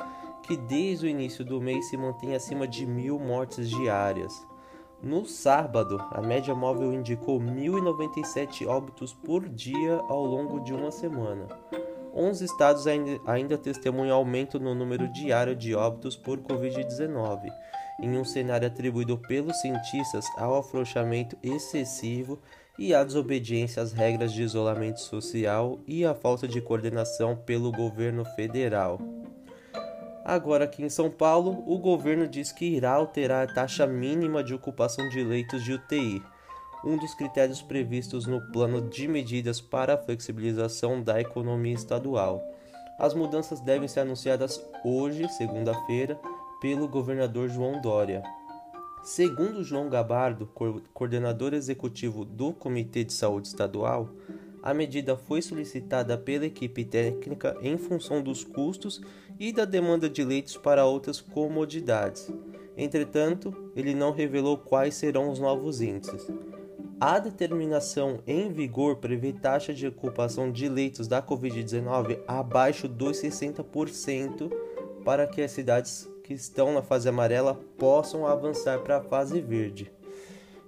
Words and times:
que 0.45 0.57
desde 0.57 1.07
o 1.07 1.09
início 1.09 1.45
do 1.45 1.61
mês 1.61 1.91
se 1.91 1.97
mantém 1.97 2.37
acima 2.37 2.65
de 2.65 2.87
mil 2.87 3.19
mortes 3.19 3.69
diárias. 3.69 4.47
No 5.03 5.27
sábado, 5.27 6.01
a 6.13 6.23
média 6.23 6.55
móvel 6.55 6.93
indicou 6.93 7.41
1.097 7.41 8.69
óbitos 8.69 9.13
por 9.13 9.49
dia 9.49 10.01
ao 10.09 10.25
longo 10.25 10.61
de 10.61 10.73
uma 10.73 10.93
semana. 10.93 11.49
11 12.15 12.45
estados 12.45 12.87
ainda, 12.87 13.59
testemunham 13.59 14.17
aumento 14.17 14.61
no 14.61 14.77
número 14.77 15.13
diário 15.13 15.57
de 15.57 15.75
óbitos 15.75 16.17
por 16.17 16.39
Covid-19 16.39 17.51
em 18.03 18.19
um 18.19 18.25
cenário 18.25 18.67
atribuído 18.67 19.17
pelos 19.17 19.61
cientistas 19.61 20.27
ao 20.37 20.57
afrouxamento 20.57 21.37
excessivo 21.43 22.39
e 22.79 22.95
à 22.95 23.05
desobediência 23.05 23.83
às 23.83 23.93
regras 23.93 24.33
de 24.33 24.43
isolamento 24.43 25.01
social 25.01 25.79
e 25.87 26.05
à 26.05 26.15
falta 26.15 26.49
de 26.49 26.61
coordenação 26.61 27.37
pelo 27.37 27.71
governo 27.71 28.25
federal. 28.25 28.99
Agora, 30.25 30.65
aqui 30.65 30.83
em 30.85 30.89
São 30.89 31.11
Paulo, 31.11 31.65
o 31.67 31.79
governo 31.79 32.29
diz 32.29 32.53
que 32.53 32.65
irá 32.65 32.93
alterar 32.93 33.49
a 33.49 33.53
taxa 33.53 33.87
mínima 33.87 34.43
de 34.43 34.55
ocupação 34.55 35.09
de 35.09 35.23
leitos 35.23 35.65
de 35.65 35.73
UTI, 35.73 36.23
um 36.85 36.97
dos 36.97 37.15
critérios 37.15 37.63
previstos 37.63 38.27
no 38.27 38.41
plano 38.53 38.89
de 38.89 39.07
medidas 39.09 39.61
para 39.61 39.95
a 39.95 39.99
flexibilização 39.99 41.03
da 41.03 41.21
economia 41.21 41.75
estadual. 41.75 42.43
As 42.99 43.15
mudanças 43.15 43.61
devem 43.61 43.89
ser 43.89 44.01
anunciadas 44.01 44.65
hoje, 44.85 45.29
segunda-feira, 45.31 46.19
pelo 46.63 46.87
governador 46.87 47.49
João 47.49 47.81
Dória. 47.81 48.23
Segundo 49.03 49.65
João 49.65 49.89
Gabardo, 49.91 50.49
coordenador 50.95 51.55
executivo 51.55 52.25
do 52.25 52.53
Comitê 52.53 53.03
de 53.03 53.13
Saúde 53.13 53.49
Estadual, 53.49 54.11
a 54.63 54.73
medida 54.73 55.17
foi 55.17 55.43
solicitada 55.43 56.17
pela 56.17 56.47
equipe 56.47 56.85
técnica 56.85 57.57
em 57.61 57.77
função 57.77 58.23
dos 58.23 58.45
custos 58.45 59.03
e 59.41 59.53
da 59.53 59.65
demanda 59.65 60.09
de 60.09 60.23
leitos 60.23 60.57
para 60.57 60.87
outras 60.87 61.21
comodidades. 61.21 62.33
Entretanto, 62.77 63.73
ele 63.75 63.93
não 63.93 64.13
revelou 64.13 64.57
quais 64.57 64.95
serão 64.95 65.31
os 65.31 65.41
novos 65.41 65.81
índices. 65.81 66.31
A 67.01 67.19
determinação 67.19 68.21
em 68.25 68.53
vigor 68.53 68.99
prevê 68.99 69.33
taxa 69.33 69.75
de 69.75 69.89
ocupação 69.89 70.53
de 70.53 70.69
leitos 70.69 71.09
da 71.09 71.21
Covid-19 71.21 72.21
abaixo 72.29 72.87
dos 72.87 73.21
60% 73.21 74.49
para 75.05 75.27
que 75.27 75.43
as 75.43 75.51
cidades 75.51 76.12
que 76.33 76.41
estão 76.41 76.73
na 76.73 76.83
fase 76.83 77.09
amarela 77.09 77.59
possam 77.79 78.27
avançar 78.27 78.79
para 78.81 78.99
a 78.99 79.01
fase 79.01 79.41
verde. 79.41 79.93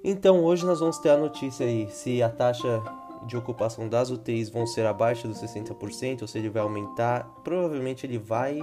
Então 0.02 0.44
hoje 0.44 0.66
nós 0.66 0.80
vamos 0.80 0.98
ter 0.98 1.10
a 1.10 1.16
notícia 1.16 1.64
aí 1.64 1.88
se 1.90 2.22
a 2.22 2.28
taxa 2.28 2.82
de 3.26 3.36
ocupação 3.36 3.88
das 3.88 4.10
UTIs 4.10 4.50
vão 4.50 4.66
ser 4.66 4.84
abaixo 4.84 5.26
dos 5.26 5.38
60% 5.38 6.22
ou 6.22 6.28
se 6.28 6.36
ele 6.36 6.50
vai 6.50 6.62
aumentar. 6.62 7.24
Provavelmente 7.42 8.04
ele 8.04 8.18
vai 8.18 8.60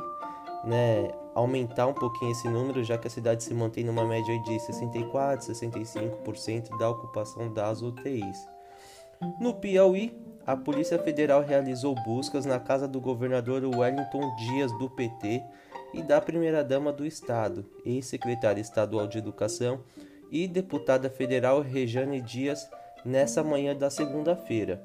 né, 0.63 1.09
aumentar 1.33 1.87
um 1.87 1.93
pouquinho 1.93 2.31
esse 2.31 2.47
número, 2.47 2.83
já 2.83 2.95
que 2.95 3.07
a 3.07 3.09
cidade 3.09 3.43
se 3.43 3.53
mantém 3.55 3.83
numa 3.83 4.05
média 4.05 4.37
de 4.43 4.59
64, 4.59 5.47
65% 5.47 6.77
da 6.77 6.89
ocupação 6.89 7.51
das 7.51 7.81
UTIs. 7.81 8.37
No 9.39 9.55
Piauí, 9.55 10.15
a 10.45 10.55
Polícia 10.55 10.99
Federal 10.99 11.41
realizou 11.41 11.95
buscas 12.05 12.45
na 12.45 12.59
casa 12.59 12.87
do 12.87 13.01
governador 13.01 13.63
Wellington 13.63 14.35
Dias 14.35 14.71
do 14.77 14.89
PT 14.89 15.43
e 15.93 16.01
da 16.01 16.21
primeira-dama 16.21 16.91
do 16.91 17.05
Estado, 17.05 17.65
ex-secretária 17.85 18.61
estadual 18.61 19.07
de 19.07 19.17
Educação 19.17 19.83
e 20.31 20.47
deputada 20.47 21.09
federal 21.09 21.61
Rejane 21.61 22.21
Dias 22.21 22.69
nessa 23.03 23.43
manhã 23.43 23.75
da 23.75 23.89
segunda-feira. 23.89 24.81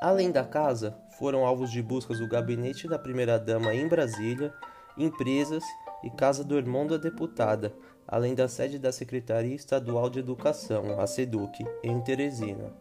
Além 0.00 0.30
da 0.30 0.44
casa, 0.44 0.96
foram 1.18 1.44
alvos 1.44 1.70
de 1.70 1.82
buscas 1.82 2.20
o 2.20 2.28
gabinete 2.28 2.88
da 2.88 2.98
primeira-dama 2.98 3.74
em 3.74 3.86
Brasília, 3.86 4.52
empresas 4.96 5.62
e 6.02 6.10
casa 6.10 6.42
do 6.42 6.56
irmão 6.56 6.86
da 6.86 6.96
deputada, 6.96 7.72
além 8.06 8.34
da 8.34 8.48
sede 8.48 8.78
da 8.78 8.90
Secretaria 8.90 9.54
Estadual 9.54 10.10
de 10.10 10.18
Educação, 10.18 11.00
a 11.00 11.06
SEDUC, 11.06 11.64
em 11.82 12.00
Teresina. 12.00 12.72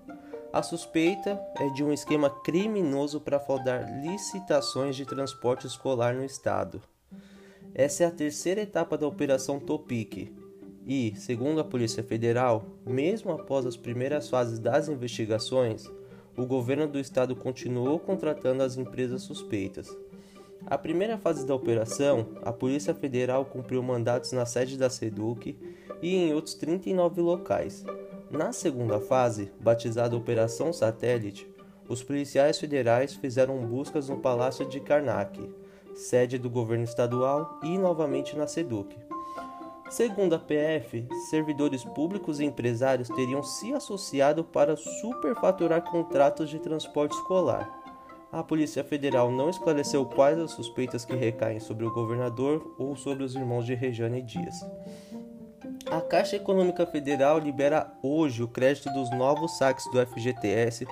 A 0.51 0.61
suspeita 0.61 1.39
é 1.57 1.69
de 1.69 1.83
um 1.83 1.93
esquema 1.93 2.29
criminoso 2.29 3.21
para 3.21 3.39
fraudar 3.39 4.01
licitações 4.01 4.95
de 4.95 5.05
transporte 5.05 5.65
escolar 5.65 6.13
no 6.13 6.25
estado. 6.25 6.81
Essa 7.73 8.03
é 8.03 8.07
a 8.07 8.11
terceira 8.11 8.61
etapa 8.61 8.97
da 8.97 9.07
Operação 9.07 9.57
Topic 9.57 10.29
e, 10.85 11.13
segundo 11.15 11.61
a 11.61 11.63
Polícia 11.63 12.03
Federal, 12.03 12.65
mesmo 12.85 13.31
após 13.31 13.65
as 13.65 13.77
primeiras 13.77 14.29
fases 14.29 14.59
das 14.59 14.89
investigações, 14.89 15.89
o 16.35 16.45
governo 16.45 16.85
do 16.85 16.99
estado 16.99 17.33
continuou 17.33 17.97
contratando 17.97 18.61
as 18.61 18.75
empresas 18.75 19.21
suspeitas. 19.21 19.95
A 20.65 20.77
primeira 20.77 21.17
fase 21.17 21.45
da 21.45 21.55
operação, 21.55 22.27
a 22.41 22.51
Polícia 22.51 22.93
Federal 22.93 23.45
cumpriu 23.45 23.81
mandatos 23.81 24.33
na 24.33 24.45
sede 24.45 24.77
da 24.77 24.89
SEDUC 24.89 25.57
e 26.01 26.15
em 26.15 26.33
outros 26.33 26.55
39 26.55 27.21
locais. 27.21 27.85
Na 28.29 28.51
segunda 28.51 28.99
fase, 28.99 29.49
batizada 29.61 30.15
Operação 30.15 30.73
Satélite, 30.73 31.47
os 31.87 32.03
policiais 32.03 32.59
federais 32.59 33.13
fizeram 33.13 33.65
buscas 33.65 34.09
no 34.09 34.17
Palácio 34.17 34.65
de 34.65 34.79
Karnak, 34.79 35.49
sede 35.95 36.37
do 36.37 36.49
governo 36.49 36.83
estadual, 36.83 37.59
e 37.63 37.77
novamente 37.77 38.35
na 38.37 38.47
SEDUC. 38.47 38.95
Segundo 39.89 40.33
a 40.33 40.39
PF, 40.39 41.05
servidores 41.29 41.83
públicos 41.83 42.39
e 42.39 42.45
empresários 42.45 43.09
teriam 43.09 43.43
se 43.43 43.73
associado 43.73 44.43
para 44.43 44.77
superfaturar 44.77 45.81
contratos 45.83 46.49
de 46.49 46.59
transporte 46.59 47.13
escolar. 47.13 47.69
A 48.31 48.41
Polícia 48.41 48.85
Federal 48.85 49.29
não 49.29 49.49
esclareceu 49.49 50.05
quais 50.05 50.39
as 50.39 50.51
suspeitas 50.51 51.03
que 51.03 51.13
recaem 51.13 51.59
sobre 51.59 51.85
o 51.85 51.93
governador 51.93 52.73
ou 52.79 52.95
sobre 52.95 53.25
os 53.25 53.35
irmãos 53.35 53.65
de 53.65 53.75
Rejane 53.75 54.21
Dias. 54.21 54.55
A 55.91 55.99
Caixa 55.99 56.37
Econômica 56.37 56.85
Federal 56.85 57.37
libera 57.37 57.91
hoje 58.01 58.41
o 58.41 58.47
crédito 58.47 58.89
dos 58.93 59.11
novos 59.11 59.57
saques 59.57 59.83
do 59.91 59.99
FGTS 60.07 60.87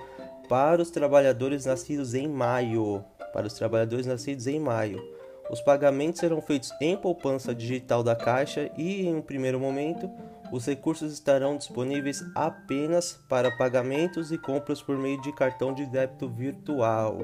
para 0.50 0.82
os 0.82 0.92
trabalhadores 0.92 1.66
nascidos 1.66 2.14
em 2.14 2.28
maio. 2.28 3.06
Para 3.34 3.48
os 3.48 3.54
trabalhadores 3.54 4.06
nascidos 4.06 4.48
em 4.48 4.60
maio. 4.60 5.02
Os 5.50 5.62
pagamentos 5.62 6.20
serão 6.20 6.42
feitos 6.42 6.72
em 6.80 6.96
poupança 6.96 7.56
digital 7.56 8.04
da 8.04 8.16
Caixa 8.16 8.70
e, 8.78 9.08
em 9.08 9.16
um 9.16 9.22
primeiro 9.22 9.60
momento, 9.60 10.10
os 10.52 10.66
recursos 10.66 11.12
estarão 11.12 11.58
disponíveis 11.58 12.24
apenas 12.36 13.20
para 13.28 13.56
pagamentos 13.58 14.32
e 14.32 14.38
compras 14.38 14.82
por 14.82 14.98
meio 14.98 15.20
de 15.22 15.32
cartão 15.34 15.74
de 15.74 15.86
débito 15.88 16.30
virtual. 16.30 17.22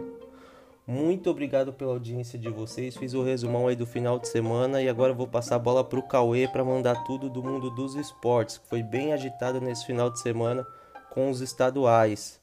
Muito 0.88 1.32
obrigado 1.32 1.74
pela 1.74 1.94
audiência 1.94 2.38
de 2.38 2.50
vocês. 2.50 2.96
Fiz 2.96 3.16
o 3.16 3.24
resumão 3.24 3.68
aí 3.68 3.76
do 3.76 3.88
final 3.88 4.20
de 4.20 4.28
semana 4.28 4.82
e 4.82 4.90
agora 4.90 5.14
vou 5.14 5.28
passar 5.28 5.56
a 5.56 5.60
bola 5.60 5.84
para 5.84 5.98
o 5.98 6.04
Cauê 6.04 6.48
para 6.48 6.64
mandar 6.64 7.04
tudo 7.06 7.28
do 7.28 7.44
mundo 7.44 7.72
dos 7.72 7.96
esportes, 7.96 8.60
que 8.60 8.68
foi 8.68 8.84
bem 8.84 9.12
agitado 9.12 9.60
nesse 9.60 9.86
final 9.86 10.12
de 10.12 10.20
semana 10.20 10.66
com 11.10 11.30
os 11.30 11.42
estaduais. 11.42 12.40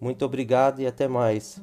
Muito 0.00 0.24
obrigado 0.24 0.80
e 0.80 0.86
até 0.86 1.06
mais. 1.06 1.60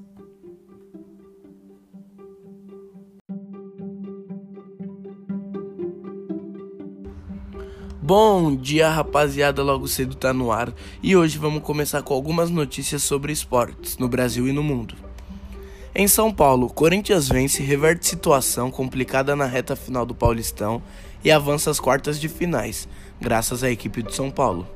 Bom 8.09 8.56
dia, 8.56 8.89
rapaziada. 8.89 9.61
Logo 9.61 9.88
cedo 9.88 10.15
tá 10.15 10.33
no 10.33 10.51
ar 10.51 10.73
e 11.03 11.15
hoje 11.15 11.38
vamos 11.38 11.61
começar 11.61 12.01
com 12.01 12.15
algumas 12.15 12.50
notícias 12.50 13.03
sobre 13.03 13.31
esportes 13.31 14.00
no 14.00 14.07
Brasil 14.07 14.47
e 14.47 14.51
no 14.51 14.63
mundo. 14.63 14.95
Em 15.94 16.07
São 16.07 16.33
Paulo, 16.33 16.71
Corinthians 16.71 17.29
vence, 17.29 17.61
reverte 17.61 18.07
situação 18.07 18.71
complicada 18.71 19.35
na 19.35 19.45
reta 19.45 19.75
final 19.75 20.07
do 20.07 20.15
Paulistão 20.15 20.81
e 21.23 21.29
avança 21.29 21.69
às 21.69 21.79
quartas 21.79 22.19
de 22.19 22.27
finais, 22.27 22.89
graças 23.21 23.63
à 23.63 23.69
equipe 23.69 24.01
de 24.01 24.15
São 24.15 24.31
Paulo. 24.31 24.67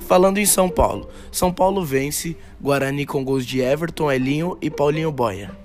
Falando 0.00 0.38
em 0.38 0.46
São 0.46 0.68
Paulo, 0.68 1.08
São 1.30 1.52
Paulo 1.52 1.84
vence 1.84 2.36
Guarani 2.60 3.06
com 3.06 3.24
gols 3.24 3.46
de 3.46 3.60
Everton, 3.60 4.10
Elinho 4.10 4.58
e 4.60 4.68
Paulinho 4.68 5.12
Boia. 5.12 5.56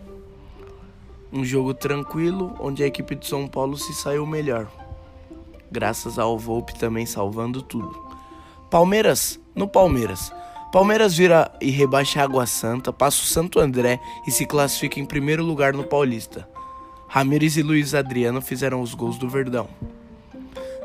Um 1.33 1.43
jogo 1.43 1.73
tranquilo, 1.73 2.55
onde 2.59 2.83
a 2.83 2.85
equipe 2.85 3.15
de 3.15 3.25
São 3.25 3.47
Paulo 3.47 3.75
se 3.79 3.95
saiu 3.95 4.27
melhor, 4.27 4.67
graças 5.71 6.19
ao 6.19 6.37
Volpe 6.37 6.77
também 6.77 7.05
salvando 7.05 7.61
tudo. 7.61 7.95
Palmeiras, 8.69 9.39
no 9.55 9.67
Palmeiras, 9.67 10.31
Palmeiras 10.71 11.17
vira 11.17 11.51
e 11.59 11.69
rebaixa 11.69 12.21
Água 12.21 12.45
Santa, 12.45 12.93
passa 12.93 13.21
o 13.21 13.25
Santo 13.25 13.59
André 13.59 13.99
e 14.25 14.31
se 14.31 14.45
classifica 14.45 14.99
em 14.99 15.05
primeiro 15.05 15.43
lugar 15.43 15.73
no 15.73 15.83
Paulista. 15.83 16.47
Ramires 17.09 17.57
e 17.57 17.61
Luiz 17.61 17.93
Adriano 17.93 18.41
fizeram 18.41 18.81
os 18.81 18.93
gols 18.93 19.17
do 19.17 19.27
Verdão. 19.27 19.67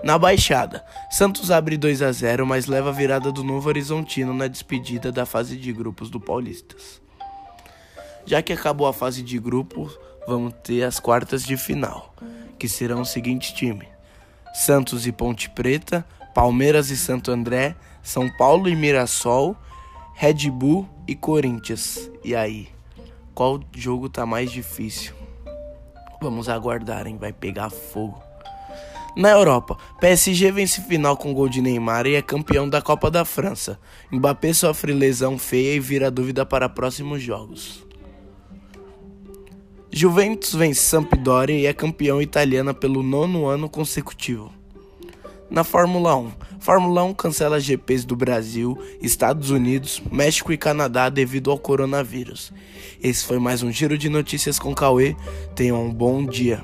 Na 0.03 0.19
Baixada, 0.19 0.85
Santos 1.09 1.53
abre 1.53 1.77
2 1.77 2.03
a 2.03 2.11
0, 2.11 2.45
mas 2.45 2.67
leva 2.67 2.89
a 2.89 2.93
virada 2.93 3.31
do 3.31 3.45
Novo 3.45 3.69
Horizontino 3.69 4.35
na 4.35 4.49
despedida 4.49 5.13
da 5.13 5.25
fase 5.25 5.57
de 5.57 5.73
grupos 5.73 6.11
do 6.11 6.21
Paulistas. 6.21 7.01
Já 8.25 8.43
que 8.43 8.53
acabou 8.53 8.89
a 8.89 8.93
fase 8.93 9.23
de 9.23 9.39
grupos, 9.39 9.97
vamos 10.27 10.53
ter 10.65 10.83
as 10.83 10.99
quartas 10.99 11.45
de 11.45 11.57
final, 11.57 12.13
que 12.59 12.69
serão 12.69 13.03
o 13.03 13.07
seguinte 13.07 13.55
time: 13.55 13.87
Santos 14.57 15.07
e 15.07 15.13
Ponte 15.13 15.51
Preta, 15.51 16.03
Palmeiras 16.35 16.91
e 16.91 16.97
Santo 16.97 17.31
André, 17.31 17.77
São 18.03 18.29
Paulo 18.39 18.71
e 18.71 18.75
Mirassol 18.75 19.55
Red 20.15 20.51
Bull 20.51 20.89
e 21.07 21.15
Corinthians. 21.15 22.11
E 22.25 22.35
aí, 22.35 22.69
qual 23.35 23.61
jogo 23.75 24.09
tá 24.09 24.25
mais 24.25 24.51
difícil? 24.51 25.15
Vamos 26.23 26.49
aguardar, 26.49 27.07
hein? 27.07 27.19
Vai 27.21 27.35
pegar 27.35 27.69
fogo. 27.69 28.19
Na 29.15 29.31
Europa, 29.31 29.77
PSG 30.01 30.51
vence 30.51 30.81
final 30.81 31.19
com 31.19 31.35
gol 31.35 31.51
de 31.51 31.61
Neymar 31.61 32.07
e 32.07 32.15
é 32.15 32.23
campeão 32.23 32.67
da 32.67 32.81
Copa 32.81 33.11
da 33.11 33.27
França. 33.27 33.79
Mbappé 34.11 34.55
sofre 34.55 34.95
lesão 34.95 35.39
feia 35.39 35.75
e 35.75 35.81
vira 35.81 36.11
dúvida 36.11 36.47
para 36.47 36.67
próximos 36.67 37.23
jogos. 37.23 37.86
Juventus 39.99 40.53
vence 40.53 40.83
Sampdoria 40.83 41.59
e 41.59 41.65
é 41.65 41.73
campeão 41.73 42.21
italiana 42.21 42.75
pelo 42.75 43.03
nono 43.03 43.47
ano 43.47 43.67
consecutivo. 43.67 44.53
Na 45.49 45.65
Fórmula 45.65 46.15
1, 46.15 46.33
Fórmula 46.61 47.03
1 47.03 47.15
cancela 47.15 47.59
GPs 47.59 48.05
do 48.05 48.15
Brasil, 48.15 48.79
Estados 49.01 49.49
Unidos, 49.49 50.03
México 50.13 50.53
e 50.53 50.59
Canadá 50.59 51.09
devido 51.09 51.51
ao 51.51 51.59
coronavírus. 51.59 52.53
Esse 53.03 53.25
foi 53.25 53.39
mais 53.39 53.63
um 53.63 53.73
giro 53.73 53.97
de 53.97 54.11
notícias 54.11 54.59
com 54.59 54.75
Cauê. 54.75 55.17
Tenham 55.55 55.83
um 55.87 55.91
bom 55.91 56.27
dia. 56.27 56.63